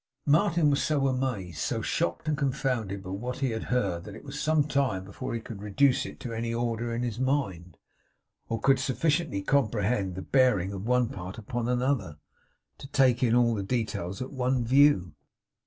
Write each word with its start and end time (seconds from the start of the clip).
Martin 0.25 0.71
was 0.71 0.81
so 0.81 1.07
amazed, 1.07 1.59
so 1.59 1.79
shocked, 1.79 2.27
and 2.27 2.35
confounded 2.35 3.03
by 3.03 3.11
what 3.11 3.37
he 3.37 3.51
had 3.51 3.65
heard 3.65 4.03
that 4.03 4.15
it 4.15 4.23
was 4.23 4.39
some 4.41 4.63
time 4.63 5.03
before 5.05 5.31
he 5.35 5.39
could 5.39 5.61
reduce 5.61 6.07
it 6.07 6.19
to 6.19 6.33
any 6.33 6.51
order 6.51 6.91
in 6.91 7.03
his 7.03 7.19
mind, 7.19 7.77
or 8.49 8.59
could 8.59 8.79
sufficiently 8.79 9.43
comprehend 9.43 10.15
the 10.15 10.23
bearing 10.23 10.73
of 10.73 10.87
one 10.87 11.07
part 11.07 11.37
upon 11.37 11.69
another, 11.69 12.17
to 12.79 12.87
take 12.87 13.21
in 13.21 13.35
all 13.35 13.53
the 13.53 13.61
details 13.61 14.23
at 14.23 14.31
one 14.31 14.65
view. 14.65 15.13